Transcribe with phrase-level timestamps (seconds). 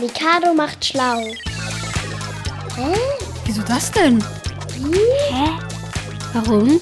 [0.00, 1.18] Mikado macht schlau.
[2.76, 2.94] Hä?
[3.44, 4.22] Wieso das denn?
[5.30, 5.50] Hä?
[6.34, 6.80] Warum?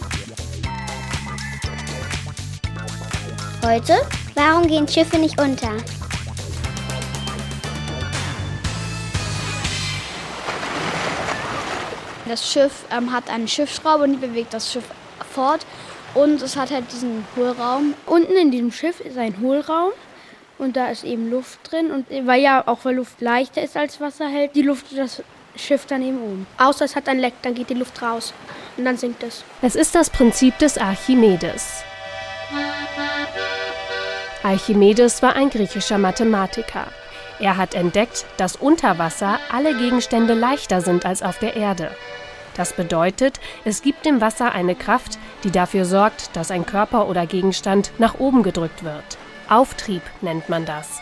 [3.65, 3.95] Heute?
[4.35, 5.71] Warum gehen Schiffe nicht unter?
[12.29, 14.85] Das Schiff ähm, hat eine Schiffsschraube und die bewegt das Schiff
[15.33, 15.65] fort.
[16.13, 17.95] Und es hat halt diesen Hohlraum.
[18.05, 19.93] Unten in diesem Schiff ist ein Hohlraum
[20.59, 21.91] und da ist eben Luft drin.
[21.91, 25.23] Und weil ja auch weil Luft leichter ist als Wasser, hält die Luft das
[25.57, 26.47] Schiff dann eben oben.
[26.59, 28.33] Außer es hat ein Leck, dann geht die Luft raus
[28.77, 29.45] und dann sinkt es.
[29.63, 31.83] Es ist das Prinzip des Archimedes.
[34.43, 36.87] Archimedes war ein griechischer Mathematiker.
[37.39, 41.91] Er hat entdeckt, dass unter Wasser alle Gegenstände leichter sind als auf der Erde.
[42.57, 47.27] Das bedeutet, es gibt dem Wasser eine Kraft, die dafür sorgt, dass ein Körper oder
[47.27, 49.19] Gegenstand nach oben gedrückt wird.
[49.49, 51.01] Auftrieb nennt man das.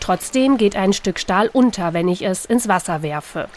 [0.00, 3.48] Trotzdem geht ein Stück Stahl unter, wenn ich es ins Wasser werfe.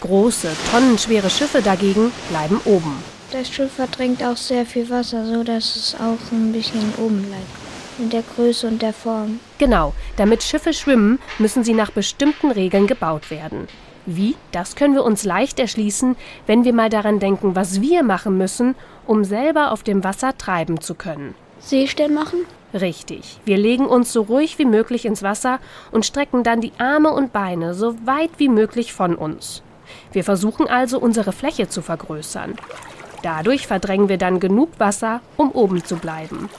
[0.00, 3.02] Große, tonnenschwere Schiffe dagegen bleiben oben.
[3.32, 7.65] Das Schiff verdrängt auch sehr viel Wasser, so dass es auch ein bisschen oben bleibt.
[7.98, 9.40] In der Größe und der Form.
[9.58, 13.68] Genau, damit Schiffe schwimmen, müssen sie nach bestimmten Regeln gebaut werden.
[14.04, 14.36] Wie?
[14.52, 16.14] Das können wir uns leicht erschließen,
[16.46, 18.74] wenn wir mal daran denken, was wir machen müssen,
[19.06, 21.34] um selber auf dem Wasser treiben zu können.
[21.58, 22.40] Seestern machen?
[22.74, 23.40] Richtig.
[23.44, 25.58] Wir legen uns so ruhig wie möglich ins Wasser
[25.90, 29.62] und strecken dann die Arme und Beine so weit wie möglich von uns.
[30.12, 32.56] Wir versuchen also, unsere Fläche zu vergrößern.
[33.22, 36.50] Dadurch verdrängen wir dann genug Wasser, um oben zu bleiben.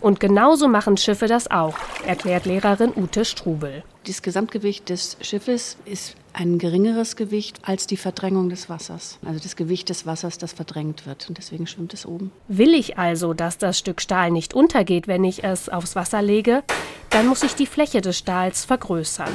[0.00, 1.74] Und genauso machen Schiffe das auch,
[2.06, 3.82] erklärt Lehrerin Ute Strubel.
[4.06, 9.18] Das Gesamtgewicht des Schiffes ist ein geringeres Gewicht als die Verdrängung des Wassers.
[9.26, 11.28] Also das Gewicht des Wassers, das verdrängt wird.
[11.28, 12.32] Und deswegen schwimmt es oben.
[12.48, 16.62] Will ich also, dass das Stück Stahl nicht untergeht, wenn ich es aufs Wasser lege,
[17.10, 19.32] dann muss ich die Fläche des Stahls vergrößern.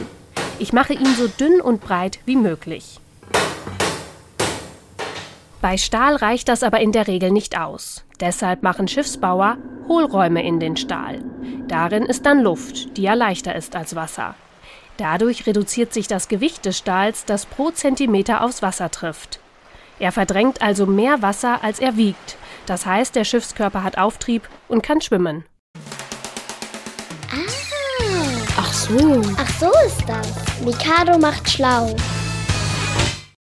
[0.58, 3.00] Ich mache ihn so dünn und breit wie möglich.
[5.62, 8.04] Bei Stahl reicht das aber in der Regel nicht aus.
[8.20, 11.23] Deshalb machen Schiffsbauer Hohlräume in den Stahl.
[11.68, 14.35] Darin ist dann Luft, die ja leichter ist als Wasser.
[14.97, 19.40] Dadurch reduziert sich das Gewicht des Stahls, das pro Zentimeter aufs Wasser trifft.
[20.00, 22.38] Er verdrängt also mehr Wasser, als er wiegt.
[22.66, 25.45] Das heißt, der Schiffskörper hat Auftrieb und kann schwimmen.
[27.31, 27.66] Ah.
[28.57, 29.22] Ach so.
[29.38, 30.34] Ach so ist das.
[30.63, 31.95] Mikado macht schlau.